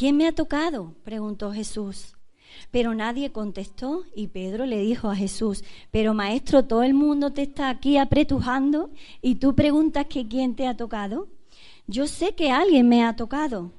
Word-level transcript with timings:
¿quién 0.00 0.16
me 0.16 0.26
ha 0.26 0.32
tocado? 0.32 0.94
preguntó 1.04 1.52
Jesús. 1.52 2.16
Pero 2.70 2.94
nadie 2.94 3.32
contestó 3.32 4.04
y 4.16 4.28
Pedro 4.28 4.64
le 4.64 4.78
dijo 4.78 5.10
a 5.10 5.14
Jesús, 5.14 5.62
pero 5.90 6.14
maestro, 6.14 6.64
todo 6.64 6.82
el 6.84 6.94
mundo 6.94 7.34
te 7.34 7.42
está 7.42 7.68
aquí 7.68 7.98
apretujando 7.98 8.88
y 9.20 9.34
tú 9.34 9.54
preguntas 9.54 10.06
que 10.06 10.26
quién 10.26 10.54
te 10.56 10.66
ha 10.66 10.74
tocado. 10.74 11.28
Yo 11.86 12.06
sé 12.06 12.34
que 12.34 12.50
alguien 12.50 12.88
me 12.88 13.04
ha 13.04 13.14
tocado, 13.14 13.72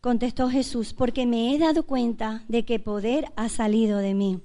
contestó 0.00 0.50
Jesús, 0.50 0.92
porque 0.92 1.26
me 1.26 1.54
he 1.54 1.58
dado 1.58 1.84
cuenta 1.84 2.42
de 2.48 2.64
que 2.64 2.80
poder 2.80 3.30
ha 3.36 3.48
salido 3.48 3.98
de 3.98 4.14
mí. 4.14 4.40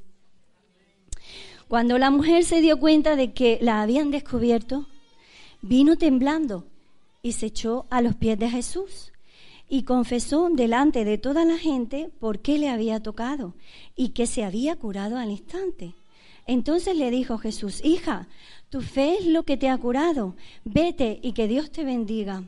Cuando 1.67 1.97
la 1.97 2.11
mujer 2.11 2.43
se 2.43 2.61
dio 2.61 2.79
cuenta 2.79 3.15
de 3.15 3.33
que 3.33 3.57
la 3.59 3.81
habían 3.81 4.11
descubierto, 4.11 4.85
vino 5.63 5.97
temblando 5.97 6.67
y 7.23 7.31
se 7.31 7.47
echó 7.47 7.87
a 7.89 8.03
los 8.03 8.13
pies 8.13 8.37
de 8.37 8.51
Jesús 8.51 9.12
y 9.73 9.85
confesó 9.85 10.51
delante 10.51 11.03
de 11.03 11.17
toda 11.17 11.45
la 11.45 11.57
gente 11.57 12.11
por 12.19 12.41
qué 12.43 12.59
le 12.59 12.69
había 12.69 12.99
tocado 12.99 13.55
y 13.95 14.09
que 14.09 14.27
se 14.27 14.43
había 14.43 14.75
curado 14.75 15.17
al 15.17 15.31
instante. 15.31 15.95
Entonces 16.45 16.95
le 16.95 17.09
dijo 17.09 17.39
Jesús, 17.39 17.83
hija, 17.83 18.27
tu 18.69 18.81
fe 18.81 19.17
es 19.17 19.25
lo 19.25 19.45
que 19.45 19.57
te 19.57 19.69
ha 19.69 19.77
curado, 19.79 20.35
vete 20.63 21.19
y 21.23 21.33
que 21.33 21.47
Dios 21.47 21.71
te 21.71 21.83
bendiga. 21.83 22.43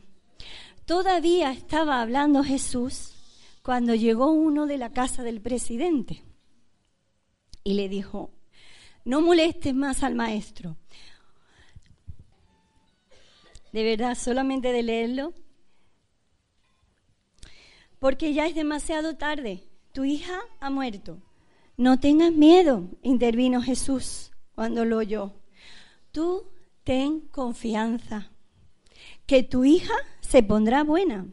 Todavía 0.86 1.52
estaba 1.52 2.00
hablando 2.00 2.44
Jesús 2.44 3.14
cuando 3.64 3.96
llegó 3.96 4.32
uno 4.32 4.68
de 4.68 4.78
la 4.78 4.92
casa 4.92 5.24
del 5.24 5.42
presidente 5.42 6.22
y 7.64 7.74
le 7.74 7.90
dijo, 7.90 8.30
no 9.04 9.22
molestes 9.22 9.74
más 9.74 10.04
al 10.04 10.14
maestro. 10.14 10.78
De 13.74 13.84
verdad, 13.84 14.16
solamente 14.16 14.72
de 14.72 14.84
leerlo 14.84 15.34
porque 18.00 18.34
ya 18.34 18.48
es 18.48 18.56
demasiado 18.56 19.16
tarde. 19.16 19.64
Tu 19.92 20.04
hija 20.04 20.40
ha 20.60 20.70
muerto. 20.70 21.20
No 21.78 22.00
tengas 22.00 22.32
miedo, 22.32 22.90
intervino 23.02 23.62
Jesús 23.62 24.32
cuando 24.56 24.86
lo 24.86 24.98
oyó. 24.98 25.34
Tú 26.12 26.44
ten 26.84 27.22
confianza, 27.32 28.32
que 29.26 29.44
tu 29.44 29.66
hija 29.66 29.94
se 30.22 30.44
pondrá 30.44 30.84
buena. 30.84 31.26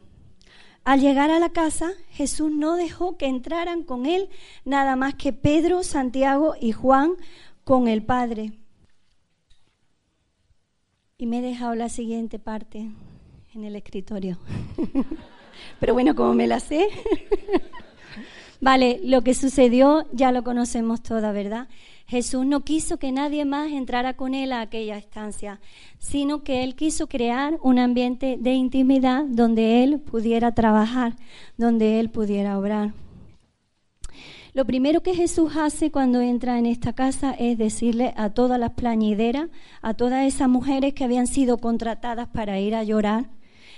Al 0.84 1.01
llegar 1.01 1.31
a 1.31 1.39
la 1.39 1.51
casa, 1.51 1.92
Jesús 2.11 2.51
no 2.51 2.75
dejó 2.75 3.17
que 3.17 3.27
entraran 3.27 3.84
con 3.84 4.06
él 4.06 4.29
nada 4.64 4.97
más 4.97 5.14
que 5.14 5.33
Pedro, 5.33 5.84
Santiago 5.84 6.55
y 6.61 6.73
Juan 6.73 7.12
con 7.62 7.86
el 7.86 8.05
Padre. 8.05 8.53
Y 11.19 11.27
me 11.27 11.39
he 11.39 11.42
dejado 11.42 11.77
la 11.77 11.89
siguiente 11.89 12.41
parte 12.41 12.91
en 13.55 13.64
el 13.64 13.77
escritorio. 13.77 14.39
Pero 15.81 15.95
bueno, 15.95 16.14
como 16.14 16.34
me 16.34 16.47
la 16.47 16.61
sé. 16.61 16.89
vale, 18.61 19.00
lo 19.05 19.22
que 19.22 19.34
sucedió 19.34 20.06
ya 20.12 20.33
lo 20.33 20.42
conocemos 20.45 21.03
toda, 21.03 21.33
¿verdad? 21.33 21.69
Jesús 22.06 22.45
no 22.45 22.61
quiso 22.61 22.98
que 22.98 23.11
nadie 23.11 23.45
más 23.45 23.73
entrara 23.73 24.14
con 24.14 24.34
él 24.34 24.53
a 24.53 24.61
aquella 24.61 24.98
estancia, 24.98 25.61
sino 25.98 26.42
que 26.45 26.62
él 26.62 26.75
quiso 26.75 27.06
crear 27.06 27.58
un 27.62 27.78
ambiente 27.78 28.36
de 28.39 28.53
intimidad 28.53 29.25
donde 29.27 29.83
él 29.83 29.98
pudiera 30.00 30.53
trabajar, 30.53 31.17
donde 31.56 32.00
él 32.00 32.11
pudiera 32.11 32.58
obrar. 32.58 32.92
Lo 34.55 34.67
primero 34.67 35.03
que 35.03 35.14
Jesús 35.14 35.56
hace 35.56 35.91
cuando 35.91 36.20
entra 36.20 36.58
en 36.58 36.67
esta 36.67 36.92
casa 36.92 37.33
es 37.33 37.56
decirle 37.56 38.12
a 38.19 38.28
todas 38.28 38.61
las 38.61 38.73
plañideras, 38.73 39.48
a 39.80 39.95
todas 39.95 40.27
esas 40.27 40.50
mujeres 40.50 40.92
que 40.92 41.05
habían 41.05 41.27
sido 41.27 41.56
contratadas 41.56 42.28
para 42.28 42.61
ir 42.61 42.75
a 42.75 42.84
llorar, 42.84 43.30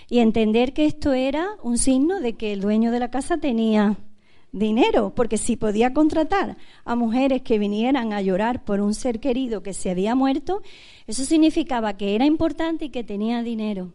y 0.08 0.18
entender 0.18 0.72
que 0.72 0.86
esto 0.86 1.12
era 1.12 1.48
un 1.62 1.78
signo 1.78 2.20
de 2.20 2.34
que 2.34 2.52
el 2.52 2.60
dueño 2.60 2.90
de 2.90 3.00
la 3.00 3.10
casa 3.10 3.38
tenía 3.38 3.96
dinero, 4.52 5.12
porque 5.14 5.36
si 5.36 5.56
podía 5.56 5.92
contratar 5.92 6.56
a 6.84 6.94
mujeres 6.94 7.42
que 7.42 7.58
vinieran 7.58 8.12
a 8.12 8.22
llorar 8.22 8.64
por 8.64 8.80
un 8.80 8.94
ser 8.94 9.18
querido 9.18 9.62
que 9.62 9.74
se 9.74 9.90
había 9.90 10.14
muerto, 10.14 10.62
eso 11.06 11.24
significaba 11.24 11.96
que 11.96 12.14
era 12.14 12.24
importante 12.24 12.86
y 12.86 12.90
que 12.90 13.02
tenía 13.02 13.42
dinero. 13.42 13.92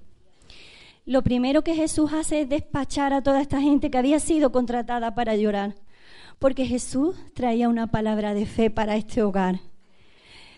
Lo 1.06 1.24
primero 1.24 1.64
que 1.64 1.76
Jesús 1.76 2.12
hace 2.14 2.42
es 2.42 2.50
despachar 2.50 3.14
a 3.14 3.24
toda 3.24 3.42
esta 3.42 3.62
gente 3.62 3.90
que 3.90 3.98
había 3.98 4.20
sido 4.20 4.52
contratada 4.52 5.16
para 5.16 5.36
llorar, 5.36 5.76
porque 6.40 6.66
Jesús 6.66 7.16
traía 7.34 7.70
una 7.70 7.88
palabra 7.88 8.34
de 8.34 8.46
fe 8.46 8.70
para 8.70 8.96
este 8.96 9.24
hogar. 9.24 9.60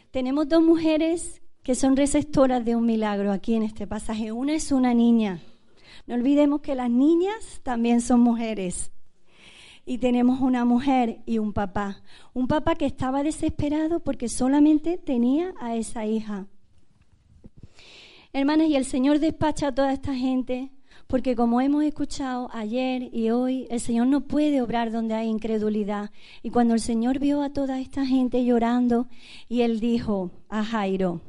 Tenemos 0.09 0.49
dos 0.49 0.61
mujeres 0.61 1.40
que 1.63 1.75
son 1.75 1.95
receptoras 1.95 2.65
de 2.65 2.75
un 2.75 2.85
milagro 2.85 3.31
aquí 3.31 3.55
en 3.55 3.63
este 3.63 3.87
pasaje. 3.87 4.31
Una 4.31 4.53
es 4.53 4.71
una 4.71 4.93
niña. 4.93 5.41
No 6.07 6.15
olvidemos 6.15 6.61
que 6.61 6.75
las 6.75 6.89
niñas 6.89 7.61
también 7.63 8.01
son 8.01 8.21
mujeres. 8.21 8.91
Y 9.85 9.97
tenemos 9.97 10.41
una 10.41 10.65
mujer 10.65 11.21
y 11.25 11.37
un 11.37 11.53
papá. 11.53 12.01
Un 12.33 12.47
papá 12.47 12.75
que 12.75 12.85
estaba 12.85 13.23
desesperado 13.23 13.99
porque 13.99 14.29
solamente 14.29 14.97
tenía 14.97 15.53
a 15.59 15.75
esa 15.75 16.05
hija. 16.05 16.47
Hermanas, 18.33 18.67
y 18.69 18.75
el 18.75 18.85
Señor 18.85 19.19
despacha 19.19 19.67
a 19.67 19.75
toda 19.75 19.91
esta 19.91 20.15
gente 20.15 20.71
porque 21.11 21.35
como 21.35 21.59
hemos 21.59 21.83
escuchado 21.83 22.49
ayer 22.53 23.09
y 23.13 23.31
hoy, 23.31 23.67
el 23.69 23.81
Señor 23.81 24.07
no 24.07 24.21
puede 24.21 24.61
obrar 24.61 24.93
donde 24.93 25.13
hay 25.13 25.27
incredulidad. 25.27 26.09
Y 26.41 26.51
cuando 26.51 26.73
el 26.73 26.79
Señor 26.79 27.19
vio 27.19 27.41
a 27.41 27.49
toda 27.49 27.81
esta 27.81 28.05
gente 28.05 28.45
llorando, 28.45 29.07
y 29.49 29.63
él 29.63 29.81
dijo 29.81 30.31
a 30.47 30.63
Jairo, 30.63 31.19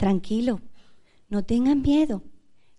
tranquilo, 0.00 0.62
no 1.28 1.44
tengan 1.44 1.82
miedo, 1.82 2.22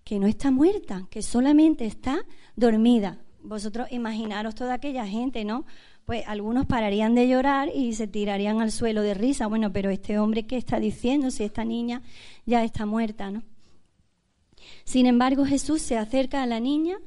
que 0.03 0.17
no 0.17 0.25
está 0.25 0.49
muerta, 0.49 1.07
que 1.11 1.21
solamente 1.21 1.85
está 1.85 2.25
dormida. 2.55 3.19
Vosotros 3.43 3.91
imaginaros 3.91 4.55
toda 4.55 4.73
aquella 4.73 5.05
gente, 5.05 5.45
¿no? 5.45 5.65
Pues 6.05 6.27
algunos 6.27 6.65
pararían 6.65 7.13
de 7.13 7.27
llorar 7.27 7.69
y 7.75 7.93
se 7.93 8.07
tirarían 8.07 8.59
al 8.59 8.71
suelo 8.71 9.03
de 9.03 9.13
risa. 9.13 9.45
Bueno, 9.45 9.71
pero 9.71 9.91
este 9.91 10.17
hombre, 10.17 10.47
¿qué 10.47 10.57
está 10.57 10.79
diciendo 10.79 11.29
si 11.29 11.43
esta 11.43 11.63
niña 11.63 12.01
ya 12.47 12.63
está 12.63 12.87
muerta, 12.87 13.29
¿no? 13.29 13.43
Sin 14.83 15.05
embargo, 15.05 15.45
Jesús 15.45 15.83
se 15.83 15.99
acerca 15.99 16.41
a 16.41 16.47
la 16.47 16.59
niña 16.59 16.97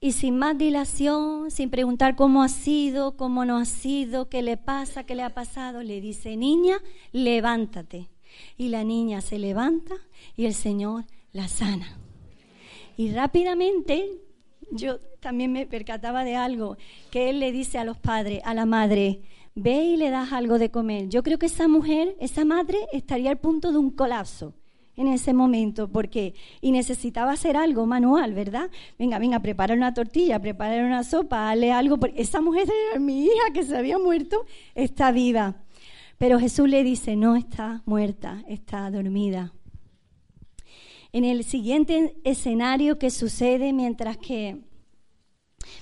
y 0.00 0.10
sin 0.10 0.36
más 0.38 0.58
dilación, 0.58 1.52
sin 1.52 1.70
preguntar 1.70 2.16
cómo 2.16 2.42
ha 2.42 2.48
sido, 2.48 3.16
cómo 3.16 3.44
no 3.44 3.58
ha 3.58 3.64
sido, 3.64 4.28
qué 4.28 4.42
le 4.42 4.56
pasa, 4.56 5.04
qué 5.04 5.14
le 5.14 5.22
ha 5.22 5.34
pasado, 5.34 5.84
le 5.84 6.00
dice, 6.00 6.36
niña, 6.36 6.78
levántate. 7.12 8.08
Y 8.56 8.68
la 8.68 8.84
niña 8.84 9.20
se 9.20 9.38
levanta 9.38 9.94
y 10.36 10.46
el 10.46 10.54
Señor 10.54 11.04
la 11.32 11.48
sana. 11.48 11.98
Y 12.96 13.12
rápidamente 13.12 14.20
yo 14.70 14.98
también 15.20 15.52
me 15.52 15.66
percataba 15.66 16.24
de 16.24 16.36
algo, 16.36 16.76
que 17.10 17.30
él 17.30 17.40
le 17.40 17.52
dice 17.52 17.78
a 17.78 17.84
los 17.84 17.98
padres, 17.98 18.40
a 18.44 18.54
la 18.54 18.66
madre, 18.66 19.22
ve 19.54 19.84
y 19.84 19.96
le 19.96 20.10
das 20.10 20.32
algo 20.32 20.58
de 20.58 20.70
comer. 20.70 21.08
Yo 21.08 21.22
creo 21.22 21.38
que 21.38 21.46
esa 21.46 21.68
mujer, 21.68 22.16
esa 22.20 22.44
madre, 22.44 22.78
estaría 22.92 23.30
al 23.30 23.38
punto 23.38 23.72
de 23.72 23.78
un 23.78 23.90
colapso 23.90 24.54
en 24.96 25.08
ese 25.08 25.32
momento, 25.32 25.88
porque 25.88 26.34
y 26.60 26.70
necesitaba 26.70 27.32
hacer 27.32 27.56
algo 27.56 27.84
manual, 27.86 28.32
¿verdad? 28.32 28.70
Venga, 28.98 29.18
venga, 29.18 29.40
preparar 29.40 29.76
una 29.76 29.92
tortilla, 29.92 30.40
preparar 30.40 30.84
una 30.84 31.02
sopa, 31.02 31.46
dale 31.46 31.72
algo, 31.72 31.98
porque 31.98 32.20
esa 32.22 32.40
mujer 32.40 32.68
mi 33.00 33.24
hija 33.24 33.52
que 33.52 33.64
se 33.64 33.76
había 33.76 33.98
muerto, 33.98 34.46
está 34.74 35.10
viva. 35.10 35.56
Pero 36.24 36.40
Jesús 36.40 36.66
le 36.70 36.82
dice, 36.82 37.16
no 37.16 37.36
está 37.36 37.82
muerta, 37.84 38.42
está 38.48 38.90
dormida. 38.90 39.52
En 41.12 41.22
el 41.22 41.44
siguiente 41.44 42.16
escenario 42.24 42.98
que 42.98 43.10
sucede 43.10 43.74
mientras 43.74 44.16
que, 44.16 44.64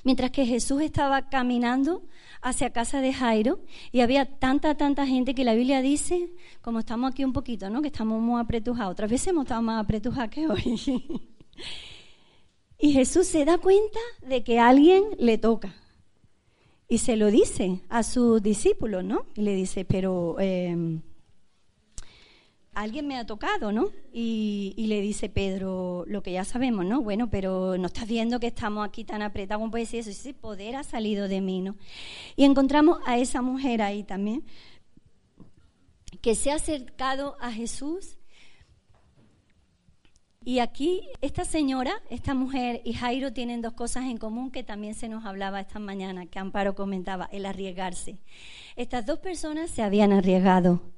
mientras 0.02 0.32
que 0.32 0.44
Jesús 0.44 0.82
estaba 0.82 1.28
caminando 1.28 2.08
hacia 2.40 2.72
casa 2.72 3.00
de 3.00 3.12
Jairo 3.12 3.60
y 3.92 4.00
había 4.00 4.24
tanta, 4.40 4.76
tanta 4.76 5.06
gente 5.06 5.36
que 5.36 5.44
la 5.44 5.54
Biblia 5.54 5.80
dice, 5.80 6.32
como 6.60 6.80
estamos 6.80 7.12
aquí 7.12 7.24
un 7.24 7.32
poquito, 7.32 7.70
¿no? 7.70 7.80
que 7.80 7.86
estamos 7.86 8.20
muy 8.20 8.40
apretujados, 8.40 8.94
otras 8.94 9.12
veces 9.12 9.28
hemos 9.28 9.44
estado 9.44 9.62
más 9.62 9.84
apretujados 9.84 10.30
que 10.30 10.48
hoy. 10.48 10.80
y 12.80 12.92
Jesús 12.92 13.28
se 13.28 13.44
da 13.44 13.58
cuenta 13.58 14.00
de 14.26 14.42
que 14.42 14.58
alguien 14.58 15.04
le 15.20 15.38
toca 15.38 15.81
y 16.92 16.98
se 16.98 17.16
lo 17.16 17.30
dice 17.30 17.80
a 17.88 18.02
sus 18.02 18.42
discípulos, 18.42 19.02
¿no? 19.02 19.24
Y 19.34 19.40
le 19.40 19.54
dice, 19.54 19.86
pero 19.86 20.38
em, 20.38 21.00
alguien 22.74 23.08
me 23.08 23.16
ha 23.16 23.24
tocado, 23.24 23.72
¿no? 23.72 23.88
Y, 24.12 24.74
le 24.76 25.00
dice 25.00 25.30
Pedro 25.30 26.04
lo 26.06 26.22
que 26.22 26.32
ya 26.32 26.44
sabemos, 26.44 26.84
¿no? 26.84 27.00
Bueno, 27.00 27.30
pero 27.30 27.78
no 27.78 27.86
estás 27.86 28.06
viendo 28.06 28.38
que 28.40 28.48
estamos 28.48 28.86
aquí 28.86 29.04
tan 29.04 29.22
apretados, 29.22 29.62
¿cómo 29.62 29.70
puede 29.70 29.84
decir 29.84 30.00
eso? 30.00 30.10
Ese 30.10 30.34
poder 30.34 30.76
ha 30.76 30.82
salido 30.82 31.28
de 31.28 31.40
mí, 31.40 31.62
¿no? 31.62 31.76
Y 32.36 32.44
encontramos 32.44 32.98
a 33.06 33.16
esa 33.16 33.40
mujer 33.40 33.80
ahí 33.80 34.02
también, 34.02 34.44
que 36.20 36.34
se 36.34 36.50
ha 36.50 36.56
acercado 36.56 37.38
a 37.40 37.52
Jesús 37.52 38.18
y 40.44 40.58
aquí 40.58 41.08
esta 41.20 41.44
señora, 41.44 41.92
esta 42.10 42.34
mujer 42.34 42.80
y 42.84 42.92
Jairo 42.92 43.32
tienen 43.32 43.62
dos 43.62 43.72
cosas 43.72 44.04
en 44.04 44.18
común 44.18 44.50
que 44.50 44.62
también 44.62 44.94
se 44.94 45.08
nos 45.08 45.24
hablaba 45.24 45.60
esta 45.60 45.78
mañana, 45.78 46.26
que 46.26 46.38
Amparo 46.38 46.74
comentaba, 46.74 47.28
el 47.32 47.46
arriesgarse. 47.46 48.18
Estas 48.76 49.06
dos 49.06 49.18
personas 49.18 49.70
se 49.70 49.82
habían 49.82 50.12
arriesgado. 50.12 50.91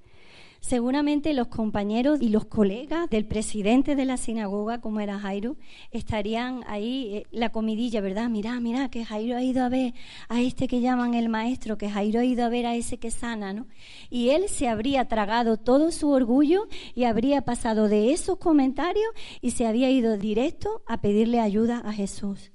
Seguramente 0.64 1.34
los 1.34 1.48
compañeros 1.48 2.22
y 2.22 2.30
los 2.30 2.46
colegas 2.46 3.10
del 3.10 3.26
presidente 3.26 3.96
de 3.96 4.06
la 4.06 4.16
sinagoga, 4.16 4.80
como 4.80 5.00
era 5.00 5.18
Jairo, 5.18 5.56
estarían 5.90 6.64
ahí, 6.66 7.16
eh, 7.16 7.26
la 7.32 7.52
comidilla, 7.52 8.00
¿verdad? 8.00 8.30
Mira, 8.30 8.58
mira, 8.60 8.88
que 8.88 9.04
Jairo 9.04 9.36
ha 9.36 9.42
ido 9.42 9.62
a 9.62 9.68
ver 9.68 9.92
a 10.30 10.40
este 10.40 10.66
que 10.66 10.80
llaman 10.80 11.12
el 11.12 11.28
maestro, 11.28 11.76
que 11.76 11.90
Jairo 11.90 12.20
ha 12.20 12.24
ido 12.24 12.46
a 12.46 12.48
ver 12.48 12.64
a 12.64 12.76
ese 12.76 12.96
que 12.96 13.10
sana, 13.10 13.52
¿no? 13.52 13.66
Y 14.08 14.30
él 14.30 14.48
se 14.48 14.66
habría 14.66 15.06
tragado 15.06 15.58
todo 15.58 15.92
su 15.92 16.08
orgullo 16.08 16.66
y 16.94 17.04
habría 17.04 17.42
pasado 17.42 17.88
de 17.88 18.14
esos 18.14 18.38
comentarios 18.38 19.12
y 19.42 19.50
se 19.50 19.66
había 19.66 19.90
ido 19.90 20.16
directo 20.16 20.82
a 20.86 21.02
pedirle 21.02 21.40
ayuda 21.40 21.82
a 21.84 21.92
Jesús. 21.92 22.52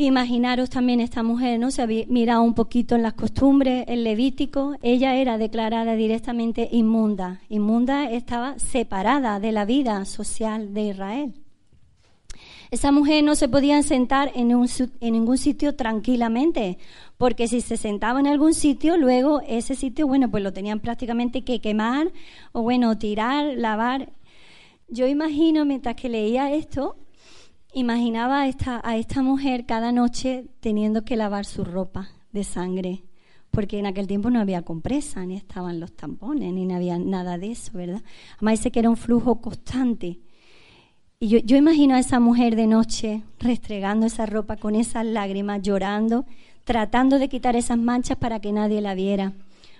Imaginaros 0.00 0.70
también 0.70 0.98
esta 1.00 1.22
mujer, 1.22 1.60
¿no? 1.60 1.70
Se 1.70 1.82
había 1.82 2.06
mirado 2.06 2.40
un 2.40 2.54
poquito 2.54 2.94
en 2.94 3.02
las 3.02 3.12
costumbres, 3.12 3.84
el 3.86 4.02
Levítico, 4.02 4.74
ella 4.80 5.14
era 5.16 5.36
declarada 5.36 5.94
directamente 5.94 6.70
inmunda. 6.72 7.42
Inmunda 7.50 8.10
estaba 8.10 8.58
separada 8.58 9.40
de 9.40 9.52
la 9.52 9.66
vida 9.66 10.02
social 10.06 10.72
de 10.72 10.84
Israel. 10.84 11.34
Esa 12.70 12.92
mujer 12.92 13.22
no 13.22 13.34
se 13.34 13.46
podía 13.46 13.82
sentar 13.82 14.32
en, 14.34 14.50
en 14.50 15.12
ningún 15.12 15.36
sitio 15.36 15.76
tranquilamente, 15.76 16.78
porque 17.18 17.46
si 17.46 17.60
se 17.60 17.76
sentaba 17.76 18.20
en 18.20 18.26
algún 18.26 18.54
sitio, 18.54 18.96
luego 18.96 19.42
ese 19.46 19.74
sitio, 19.74 20.06
bueno, 20.06 20.30
pues 20.30 20.42
lo 20.42 20.54
tenían 20.54 20.80
prácticamente 20.80 21.42
que 21.42 21.60
quemar 21.60 22.10
o, 22.52 22.62
bueno, 22.62 22.96
tirar, 22.96 23.52
lavar. 23.54 24.08
Yo 24.88 25.06
imagino, 25.06 25.66
mientras 25.66 25.94
que 25.94 26.08
leía 26.08 26.54
esto, 26.54 26.96
imaginaba 27.72 28.42
a 28.42 28.48
esta, 28.48 28.80
a 28.84 28.96
esta 28.96 29.22
mujer 29.22 29.66
cada 29.66 29.92
noche 29.92 30.46
teniendo 30.60 31.04
que 31.04 31.16
lavar 31.16 31.44
su 31.44 31.64
ropa 31.64 32.10
de 32.32 32.44
sangre, 32.44 33.02
porque 33.50 33.78
en 33.78 33.86
aquel 33.86 34.06
tiempo 34.06 34.30
no 34.30 34.40
había 34.40 34.62
compresa, 34.62 35.24
ni 35.24 35.36
estaban 35.36 35.80
los 35.80 35.92
tampones, 35.92 36.52
ni 36.52 36.72
había 36.72 36.98
nada 36.98 37.38
de 37.38 37.52
eso, 37.52 37.72
¿verdad? 37.74 38.02
Además 38.36 38.58
dice 38.58 38.70
que 38.70 38.80
era 38.80 38.90
un 38.90 38.96
flujo 38.96 39.40
constante. 39.40 40.18
Y 41.18 41.42
yo, 41.42 41.56
imagino 41.56 41.96
a 41.96 41.98
esa 41.98 42.18
mujer 42.18 42.56
de 42.56 42.66
noche 42.66 43.22
restregando 43.38 44.06
esa 44.06 44.24
ropa 44.24 44.56
con 44.56 44.74
esas 44.74 45.04
lágrimas, 45.04 45.60
llorando, 45.60 46.24
tratando 46.64 47.18
de 47.18 47.28
quitar 47.28 47.56
esas 47.56 47.76
manchas 47.76 48.16
para 48.16 48.40
que 48.40 48.52
nadie 48.52 48.80
la 48.80 48.94
viera. 48.94 49.32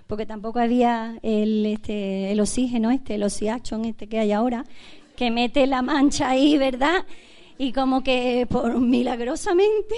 Porque 0.06 0.26
tampoco 0.26 0.58
había 0.58 1.19
el, 1.22 1.64
este, 1.64 2.32
el 2.32 2.40
oxígeno, 2.40 2.90
este, 2.90 3.14
el 3.14 3.22
oxiachón 3.22 3.84
este 3.84 4.06
que 4.06 4.19
hay 4.19 4.32
ahora, 4.32 4.66
que 5.16 5.31
mete 5.31 5.66
la 5.66 5.81
mancha 5.81 6.28
ahí, 6.28 6.58
¿verdad? 6.58 7.06
Y 7.60 7.72
como 7.72 8.02
que 8.02 8.46
por 8.48 8.80
milagrosamente 8.80 9.94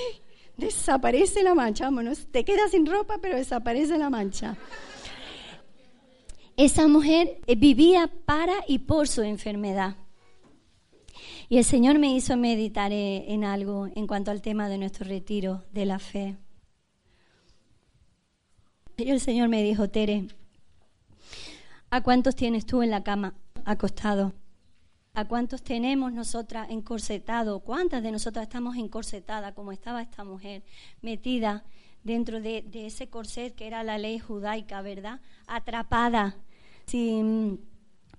desaparece 0.56 1.44
la 1.44 1.54
mancha. 1.54 1.84
Vámonos, 1.84 2.26
te 2.26 2.44
quedas 2.44 2.72
sin 2.72 2.84
ropa, 2.86 3.18
pero 3.22 3.36
desaparece 3.36 3.98
la 3.98 4.10
mancha. 4.10 4.56
Esa 6.56 6.88
mujer 6.88 7.38
eh, 7.46 7.54
vivía 7.54 8.10
para 8.24 8.52
y 8.66 8.80
por 8.80 9.06
su 9.06 9.22
enfermedad. 9.22 9.94
Y 11.48 11.58
el 11.58 11.64
Señor 11.64 12.00
me 12.00 12.12
hizo 12.12 12.36
meditar 12.36 12.90
eh, 12.90 13.32
en 13.32 13.44
algo 13.44 13.86
en 13.94 14.08
cuanto 14.08 14.32
al 14.32 14.42
tema 14.42 14.68
de 14.68 14.78
nuestro 14.78 15.06
retiro 15.06 15.62
de 15.70 15.86
la 15.86 16.00
fe. 16.00 16.36
Y 18.96 19.08
el 19.08 19.20
Señor 19.20 19.48
me 19.48 19.62
dijo, 19.62 19.88
Tere, 19.88 20.26
¿a 21.90 22.00
cuántos 22.00 22.34
tienes 22.34 22.66
tú 22.66 22.82
en 22.82 22.90
la 22.90 23.04
cama 23.04 23.34
acostado? 23.64 24.32
¿A 25.14 25.26
cuántos 25.26 25.62
tenemos 25.62 26.10
nosotras 26.10 26.70
encorsetado? 26.70 27.60
¿Cuántas 27.60 28.02
de 28.02 28.10
nosotras 28.10 28.44
estamos 28.44 28.76
encorsetadas 28.76 29.52
como 29.52 29.70
estaba 29.70 30.00
esta 30.00 30.24
mujer, 30.24 30.62
metida 31.02 31.64
dentro 32.02 32.40
de, 32.40 32.64
ese 32.72 33.10
corset 33.10 33.54
que 33.54 33.66
era 33.66 33.84
la 33.84 33.98
ley 33.98 34.18
judaica, 34.18 34.80
¿verdad? 34.80 35.20
Atrapada, 35.46 36.36
sin 36.86 37.60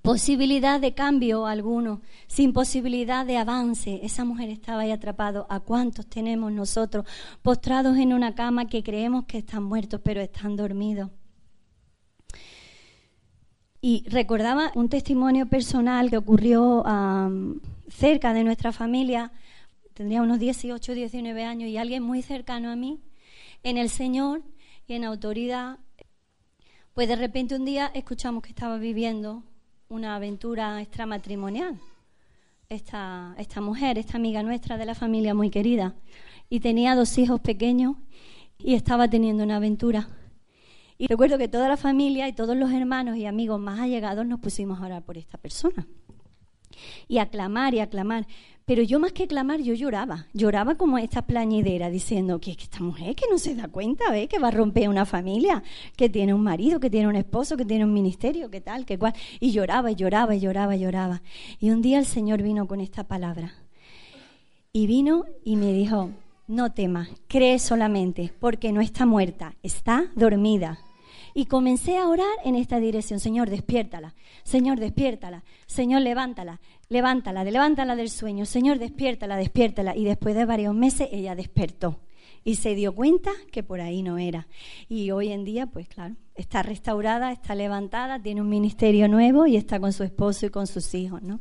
posibilidad 0.03 0.79
de 0.79 0.93
cambio 0.93 1.47
alguno, 1.47 2.01
sin 2.27 2.53
posibilidad 2.53 3.25
de 3.25 3.37
avance. 3.37 3.99
Esa 4.03 4.23
mujer 4.23 4.51
estaba 4.51 4.83
ahí 4.83 4.91
atrapada. 4.91 5.47
¿A 5.49 5.61
cuántos 5.61 6.05
tenemos 6.05 6.51
nosotros 6.51 7.07
postrados 7.41 7.97
en 7.97 8.13
una 8.13 8.35
cama 8.35 8.67
que 8.67 8.83
creemos 8.83 9.25
que 9.25 9.39
están 9.39 9.63
muertos, 9.63 9.99
pero 10.03 10.21
están 10.21 10.55
dormidos? 10.55 11.09
Y 13.85 14.05
recordaba 14.07 14.71
un 14.75 14.87
testimonio 14.87 15.45
personal 15.45 16.09
que 16.09 16.15
ocurrió 16.15 16.85
cerca 17.89 18.33
de 18.33 18.45
nuestra 18.45 18.71
familia, 18.71 19.33
tendría 19.93 20.21
unos 20.21 20.39
18, 20.39 20.93
19 20.93 21.43
años, 21.43 21.69
y 21.69 21.75
alguien 21.75 22.01
muy 22.01 22.21
cercano 22.21 22.71
a 22.71 22.77
mí, 22.77 23.01
en 23.61 23.77
el 23.77 23.89
Señor 23.89 24.41
y 24.87 24.93
en 24.93 25.03
autoridad, 25.03 25.79
pues 26.93 27.09
de 27.09 27.17
repente 27.17 27.55
un 27.55 27.65
día 27.65 27.91
escuchamos 27.93 28.41
que 28.41 28.51
estaba 28.51 28.77
viviendo 28.77 29.43
una 29.89 30.15
aventura 30.15 30.81
extramatrimonial. 30.81 31.77
Esta, 32.69 33.35
esta 33.37 33.59
mujer, 33.59 33.97
esta 33.97 34.15
amiga 34.15 34.43
nuestra 34.43 34.77
de 34.77 34.85
la 34.85 34.95
familia 34.95 35.33
muy 35.33 35.49
querida, 35.49 35.93
y 36.49 36.61
tenía 36.61 36.95
dos 36.95 37.17
hijos 37.17 37.41
pequeños 37.41 37.97
y 38.57 38.75
estaba 38.75 39.09
teniendo 39.09 39.43
una 39.43 39.57
aventura. 39.57 40.07
Y 41.03 41.07
recuerdo 41.07 41.37
que 41.37 41.49
toda 41.49 41.67
la 41.67 41.75
familia 41.75 42.29
y 42.29 42.31
todos 42.31 42.55
los 42.55 42.71
hermanos 42.71 43.17
y 43.17 43.25
amigos 43.25 43.59
más 43.59 43.77
allegados 43.77 44.25
nos 44.25 44.39
pusimos 44.39 44.79
a 44.79 44.85
orar 44.85 45.03
por 45.03 45.17
esta 45.17 45.37
persona. 45.37 45.85
Y 47.09 47.17
a 47.17 47.25
clamar 47.25 47.73
y 47.73 47.81
a 47.81 47.89
clamar. 47.89 48.25
Pero 48.63 48.83
yo 48.83 49.01
más 49.01 49.11
que 49.11 49.27
clamar, 49.27 49.59
yo 49.59 49.73
lloraba. 49.73 50.27
Lloraba 50.31 50.75
como 50.75 50.97
esta 50.97 51.23
plañidera, 51.23 51.89
diciendo 51.89 52.39
que, 52.39 52.51
esta 52.51 52.79
mujer 52.79 53.17
que 53.17 53.25
no 53.29 53.37
se 53.37 53.53
da 53.53 53.67
cuenta, 53.67 54.09
¿ve? 54.11 54.29
Que 54.29 54.39
va 54.39 54.47
a 54.47 54.51
romper 54.51 54.87
una 54.87 55.05
familia, 55.05 55.61
que 55.97 56.07
tiene 56.07 56.33
un 56.33 56.41
marido, 56.41 56.79
que 56.79 56.89
tiene 56.89 57.09
un 57.09 57.17
esposo, 57.17 57.57
que 57.57 57.65
tiene 57.65 57.83
un 57.83 57.91
ministerio, 57.91 58.49
que 58.49 58.61
tal, 58.61 58.85
que 58.85 58.97
cual. 58.97 59.13
Y 59.41 59.51
lloraba 59.51 59.91
y 59.91 59.95
lloraba 59.95 60.35
y 60.35 60.39
lloraba 60.39 60.73
y 60.77 60.79
lloraba. 60.79 61.21
Y 61.59 61.71
un 61.71 61.81
día 61.81 61.99
el 61.99 62.05
Señor 62.05 62.41
vino 62.41 62.65
con 62.65 62.79
esta 62.79 63.03
palabra. 63.03 63.53
Y 64.71 64.87
vino 64.87 65.25
y 65.43 65.57
me 65.57 65.73
dijo, 65.73 66.11
no 66.47 66.71
temas, 66.71 67.09
cree 67.27 67.59
solamente, 67.59 68.31
porque 68.39 68.71
no 68.71 68.79
está 68.79 69.05
muerta, 69.05 69.53
está 69.63 70.05
dormida. 70.15 70.79
Y 71.33 71.45
comencé 71.45 71.97
a 71.97 72.07
orar 72.07 72.27
en 72.45 72.55
esta 72.55 72.79
dirección, 72.79 73.19
Señor, 73.19 73.49
despiértala, 73.49 74.13
Señor, 74.43 74.79
despiértala, 74.79 75.43
Señor, 75.65 76.01
levántala, 76.01 76.61
levántala, 76.89 77.43
levántala 77.43 77.95
del 77.95 78.09
sueño, 78.09 78.45
Señor, 78.45 78.79
despiértala, 78.79 79.37
despiértala. 79.37 79.95
Y 79.95 80.03
después 80.03 80.35
de 80.35 80.45
varios 80.45 80.75
meses 80.75 81.09
ella 81.11 81.35
despertó 81.35 81.99
y 82.43 82.55
se 82.55 82.75
dio 82.75 82.93
cuenta 82.93 83.31
que 83.51 83.63
por 83.63 83.81
ahí 83.81 84.03
no 84.03 84.17
era. 84.17 84.47
Y 84.89 85.11
hoy 85.11 85.31
en 85.31 85.45
día, 85.45 85.65
pues 85.67 85.87
claro, 85.87 86.15
está 86.35 86.61
restaurada, 86.61 87.31
está 87.31 87.55
levantada, 87.55 88.19
tiene 88.19 88.41
un 88.41 88.49
ministerio 88.49 89.07
nuevo 89.07 89.45
y 89.47 89.55
está 89.55 89.79
con 89.79 89.93
su 89.93 90.03
esposo 90.03 90.45
y 90.45 90.49
con 90.49 90.67
sus 90.67 90.93
hijos, 90.93 91.21
¿no? 91.21 91.39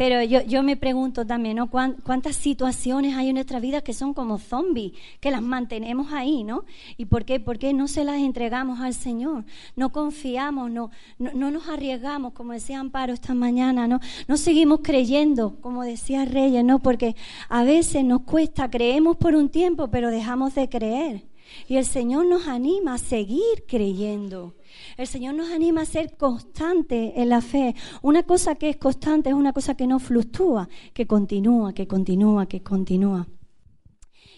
Pero 0.00 0.22
yo, 0.22 0.40
yo 0.40 0.62
me 0.62 0.78
pregunto 0.78 1.26
también, 1.26 1.58
¿no? 1.58 1.68
¿Cuántas 1.68 2.34
situaciones 2.34 3.14
hay 3.18 3.28
en 3.28 3.34
nuestra 3.34 3.60
vida 3.60 3.82
que 3.82 3.92
son 3.92 4.14
como 4.14 4.38
zombies, 4.38 4.92
que 5.20 5.30
las 5.30 5.42
mantenemos 5.42 6.10
ahí, 6.14 6.42
¿no? 6.42 6.64
¿Y 6.96 7.04
por 7.04 7.26
qué? 7.26 7.38
¿Por 7.38 7.58
qué 7.58 7.74
no 7.74 7.86
se 7.86 8.04
las 8.04 8.16
entregamos 8.16 8.80
al 8.80 8.94
Señor? 8.94 9.44
No 9.76 9.92
confiamos, 9.92 10.70
no, 10.70 10.90
no, 11.18 11.50
nos 11.50 11.68
arriesgamos, 11.68 12.32
como 12.32 12.54
decía 12.54 12.80
Amparo 12.80 13.12
esta 13.12 13.34
mañana, 13.34 13.86
¿no? 13.88 14.00
No 14.26 14.38
seguimos 14.38 14.80
creyendo, 14.82 15.56
como 15.60 15.82
decía 15.82 16.24
Reyes, 16.24 16.64
¿no? 16.64 16.78
Porque 16.78 17.14
a 17.50 17.62
veces 17.62 18.02
nos 18.02 18.22
cuesta, 18.22 18.70
creemos 18.70 19.18
por 19.18 19.34
un 19.34 19.50
tiempo, 19.50 19.88
pero 19.88 20.10
dejamos 20.10 20.54
de 20.54 20.70
creer. 20.70 21.26
Y 21.68 21.76
el 21.76 21.84
Señor 21.84 22.24
nos 22.24 22.48
anima 22.48 22.94
a 22.94 22.98
seguir 22.98 23.66
creyendo. 23.68 24.54
El 24.96 25.06
Señor 25.06 25.34
nos 25.34 25.50
anima 25.50 25.82
a 25.82 25.86
ser 25.86 26.16
constantes 26.16 27.12
en 27.16 27.28
la 27.28 27.40
fe. 27.40 27.74
Una 28.02 28.22
cosa 28.22 28.54
que 28.54 28.70
es 28.70 28.76
constante 28.76 29.30
es 29.30 29.34
una 29.34 29.52
cosa 29.52 29.74
que 29.74 29.86
no 29.86 29.98
fluctúa, 29.98 30.68
que 30.94 31.06
continúa, 31.06 31.72
que 31.72 31.86
continúa, 31.86 32.46
que 32.46 32.62
continúa. 32.62 33.26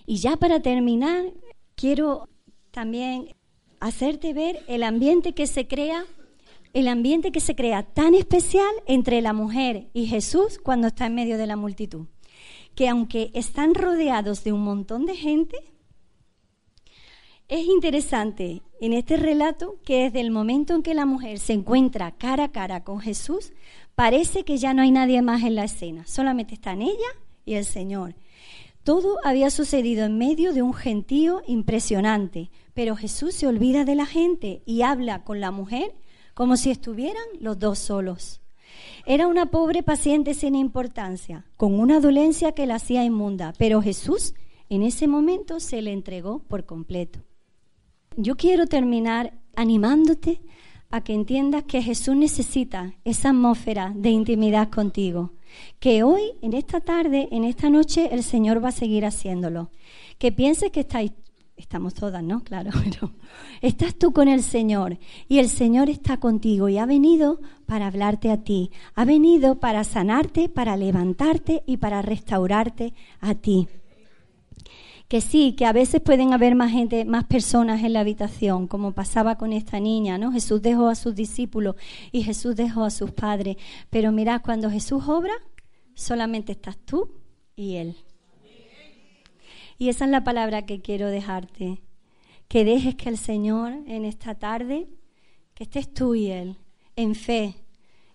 Y 0.06 0.16
ya 0.16 0.36
para 0.36 0.60
terminar, 0.60 1.32
quiero 1.74 2.28
también 2.70 3.34
hacerte 3.80 4.32
ver 4.32 4.64
el 4.68 4.82
ambiente 4.82 5.34
que 5.34 5.46
se 5.46 5.66
crea, 5.66 6.04
el 6.72 6.88
ambiente 6.88 7.32
que 7.32 7.40
se 7.40 7.54
crea 7.54 7.82
tan 7.82 8.14
especial 8.14 8.72
entre 8.86 9.20
la 9.20 9.32
mujer 9.32 9.90
y 9.92 10.06
Jesús 10.06 10.58
cuando 10.62 10.88
está 10.88 11.06
en 11.06 11.14
medio 11.14 11.38
de 11.38 11.46
la 11.46 11.56
multitud. 11.56 12.06
Que 12.74 12.88
aunque 12.88 13.30
están 13.34 13.74
rodeados 13.74 14.44
de 14.44 14.52
un 14.52 14.62
montón 14.62 15.04
de 15.04 15.14
gente, 15.14 15.56
es 17.52 17.66
interesante 17.66 18.62
en 18.80 18.94
este 18.94 19.18
relato 19.18 19.76
que 19.84 20.04
desde 20.04 20.20
el 20.20 20.30
momento 20.30 20.74
en 20.74 20.82
que 20.82 20.94
la 20.94 21.04
mujer 21.04 21.38
se 21.38 21.52
encuentra 21.52 22.10
cara 22.12 22.44
a 22.44 22.50
cara 22.50 22.82
con 22.82 22.98
Jesús, 22.98 23.52
parece 23.94 24.42
que 24.42 24.56
ya 24.56 24.72
no 24.72 24.80
hay 24.80 24.90
nadie 24.90 25.20
más 25.20 25.42
en 25.42 25.56
la 25.56 25.64
escena, 25.64 26.06
solamente 26.06 26.54
están 26.54 26.80
ella 26.80 27.10
y 27.44 27.56
el 27.56 27.66
Señor. 27.66 28.14
Todo 28.84 29.18
había 29.22 29.50
sucedido 29.50 30.06
en 30.06 30.16
medio 30.16 30.54
de 30.54 30.62
un 30.62 30.72
gentío 30.72 31.42
impresionante, 31.46 32.50
pero 32.72 32.96
Jesús 32.96 33.34
se 33.34 33.46
olvida 33.46 33.84
de 33.84 33.96
la 33.96 34.06
gente 34.06 34.62
y 34.64 34.80
habla 34.80 35.22
con 35.22 35.38
la 35.40 35.50
mujer 35.50 35.94
como 36.32 36.56
si 36.56 36.70
estuvieran 36.70 37.26
los 37.38 37.58
dos 37.58 37.78
solos. 37.78 38.40
Era 39.04 39.26
una 39.26 39.50
pobre 39.50 39.82
paciente 39.82 40.32
sin 40.32 40.54
importancia, 40.54 41.44
con 41.58 41.78
una 41.78 42.00
dolencia 42.00 42.52
que 42.52 42.64
la 42.64 42.76
hacía 42.76 43.04
inmunda, 43.04 43.52
pero 43.58 43.82
Jesús 43.82 44.32
en 44.70 44.82
ese 44.82 45.06
momento 45.06 45.60
se 45.60 45.82
le 45.82 45.92
entregó 45.92 46.38
por 46.38 46.64
completo. 46.64 47.20
Yo 48.16 48.36
quiero 48.36 48.66
terminar 48.66 49.32
animándote 49.56 50.40
a 50.90 51.02
que 51.02 51.14
entiendas 51.14 51.64
que 51.64 51.82
Jesús 51.82 52.14
necesita 52.14 52.94
esa 53.04 53.30
atmósfera 53.30 53.92
de 53.96 54.10
intimidad 54.10 54.68
contigo. 54.68 55.32
Que 55.80 56.02
hoy, 56.02 56.22
en 56.42 56.52
esta 56.52 56.80
tarde, 56.80 57.28
en 57.32 57.44
esta 57.44 57.70
noche, 57.70 58.10
el 58.12 58.22
Señor 58.22 58.62
va 58.62 58.68
a 58.68 58.72
seguir 58.72 59.06
haciéndolo. 59.06 59.70
Que 60.18 60.32
pienses 60.32 60.70
que 60.70 60.80
estáis, 60.80 61.12
estamos 61.56 61.94
todas, 61.94 62.22
¿no? 62.22 62.44
Claro, 62.44 62.70
pero 62.84 63.12
estás 63.62 63.94
tú 63.94 64.12
con 64.12 64.28
el 64.28 64.42
Señor 64.42 64.98
y 65.28 65.38
el 65.38 65.48
Señor 65.48 65.88
está 65.88 66.18
contigo 66.18 66.68
y 66.68 66.76
ha 66.76 66.84
venido 66.84 67.40
para 67.64 67.86
hablarte 67.86 68.30
a 68.30 68.44
ti, 68.44 68.70
ha 68.94 69.06
venido 69.06 69.58
para 69.58 69.84
sanarte, 69.84 70.50
para 70.50 70.76
levantarte 70.76 71.62
y 71.66 71.78
para 71.78 72.02
restaurarte 72.02 72.92
a 73.20 73.34
ti 73.34 73.68
que 75.12 75.20
sí, 75.20 75.52
que 75.52 75.66
a 75.66 75.74
veces 75.74 76.00
pueden 76.00 76.32
haber 76.32 76.54
más 76.54 76.72
gente, 76.72 77.04
más 77.04 77.24
personas 77.24 77.84
en 77.84 77.92
la 77.92 78.00
habitación, 78.00 78.66
como 78.66 78.92
pasaba 78.92 79.36
con 79.36 79.52
esta 79.52 79.78
niña, 79.78 80.16
¿no? 80.16 80.32
Jesús 80.32 80.62
dejó 80.62 80.88
a 80.88 80.94
sus 80.94 81.14
discípulos 81.14 81.76
y 82.12 82.22
Jesús 82.22 82.56
dejó 82.56 82.82
a 82.82 82.88
sus 82.88 83.10
padres. 83.10 83.58
Pero 83.90 84.10
mira, 84.10 84.38
cuando 84.38 84.70
Jesús 84.70 85.06
obra, 85.06 85.34
solamente 85.92 86.52
estás 86.52 86.78
tú 86.78 87.10
y 87.54 87.76
Él. 87.76 87.94
Y 89.76 89.90
esa 89.90 90.06
es 90.06 90.10
la 90.10 90.24
palabra 90.24 90.64
que 90.64 90.80
quiero 90.80 91.08
dejarte. 91.08 91.82
Que 92.48 92.64
dejes 92.64 92.94
que 92.94 93.10
el 93.10 93.18
Señor 93.18 93.74
en 93.86 94.06
esta 94.06 94.36
tarde, 94.36 94.88
que 95.52 95.64
estés 95.64 95.92
tú 95.92 96.14
y 96.14 96.30
Él, 96.30 96.56
en 96.96 97.14
fe, 97.14 97.56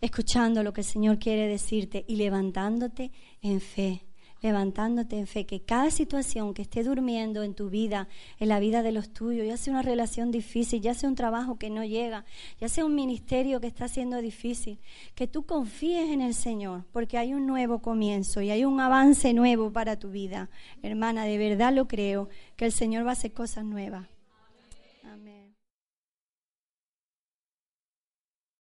escuchando 0.01 0.63
lo 0.63 0.74
que 0.74 0.82
el 0.82 0.88
Señor 0.88 1.20
quiere 1.20 1.48
decirte 1.48 2.06
y 2.08 2.16
levantándote 2.16 3.12
en 3.44 3.62
fe 3.62 4.07
levantándote 4.41 5.17
en 5.17 5.27
fe, 5.27 5.46
que 5.46 5.62
cada 5.62 5.91
situación 5.91 6.53
que 6.53 6.62
esté 6.62 6.84
durmiendo 6.84 7.44
en 7.44 7.53
tu 7.53 7.70
vida, 7.70 8.08
en 8.39 8.50
la 8.50 8.60
vida 8.60 8.84
de 8.84 8.91
los 8.91 9.10
tuyos, 9.10 9.46
ya 9.46 9.58
sea 9.58 9.74
una 9.74 9.82
relación 9.82 10.32
difícil, 10.32 10.82
ya 10.82 10.94
sea 10.94 11.10
un 11.10 11.15
trabajo 11.15 11.58
que 11.58 11.70
no 11.70 11.84
llega, 11.84 12.25
ya 12.60 12.70
sea 12.70 12.86
un 12.86 12.96
ministerio 12.96 13.60
que 13.60 13.67
está 13.67 13.88
siendo 13.88 14.22
difícil, 14.22 14.79
que 15.15 15.27
tú 15.27 15.46
confíes 15.46 16.10
en 16.10 16.22
el 16.22 16.34
Señor, 16.34 16.86
porque 16.91 17.17
hay 17.17 17.34
un 17.34 17.48
nuevo 17.48 17.79
comienzo 17.79 18.41
y 18.41 18.51
hay 18.51 18.65
un 18.65 18.79
avance 18.79 19.34
nuevo 19.34 19.72
para 19.72 19.98
tu 19.98 20.10
vida. 20.10 20.50
Hermana, 20.82 21.25
de 21.25 21.38
verdad 21.38 21.74
lo 21.74 21.88
creo, 21.88 22.29
que 22.56 22.65
el 22.65 22.72
Señor 22.72 23.06
va 23.06 23.10
a 23.10 23.13
hacer 23.13 23.34
cosas 23.34 23.63
nuevas. 23.65 24.17